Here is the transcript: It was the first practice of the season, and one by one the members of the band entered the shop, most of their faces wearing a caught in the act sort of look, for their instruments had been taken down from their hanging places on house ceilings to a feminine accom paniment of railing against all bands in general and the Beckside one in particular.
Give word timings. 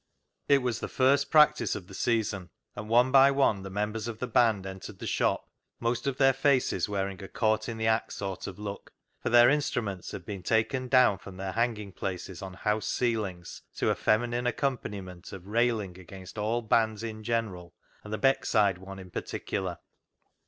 It 0.47 0.63
was 0.63 0.79
the 0.79 0.87
first 0.87 1.29
practice 1.29 1.75
of 1.75 1.85
the 1.85 1.93
season, 1.93 2.49
and 2.75 2.89
one 2.89 3.11
by 3.11 3.29
one 3.29 3.61
the 3.61 3.69
members 3.69 4.07
of 4.07 4.17
the 4.17 4.25
band 4.25 4.65
entered 4.65 4.97
the 4.97 5.05
shop, 5.05 5.47
most 5.79 6.07
of 6.07 6.17
their 6.17 6.33
faces 6.33 6.89
wearing 6.89 7.21
a 7.21 7.27
caught 7.27 7.69
in 7.69 7.77
the 7.77 7.85
act 7.85 8.11
sort 8.13 8.47
of 8.47 8.57
look, 8.57 8.93
for 9.21 9.29
their 9.29 9.47
instruments 9.47 10.09
had 10.11 10.25
been 10.25 10.41
taken 10.41 10.87
down 10.87 11.19
from 11.19 11.37
their 11.37 11.51
hanging 11.51 11.91
places 11.91 12.41
on 12.41 12.55
house 12.55 12.87
ceilings 12.87 13.61
to 13.75 13.91
a 13.91 13.95
feminine 13.95 14.45
accom 14.45 14.81
paniment 14.81 15.31
of 15.33 15.45
railing 15.45 15.95
against 15.99 16.39
all 16.39 16.63
bands 16.63 17.03
in 17.03 17.23
general 17.23 17.75
and 18.03 18.11
the 18.11 18.17
Beckside 18.17 18.79
one 18.79 18.97
in 18.97 19.11
particular. 19.11 19.77